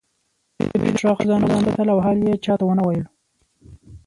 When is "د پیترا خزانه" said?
0.71-1.45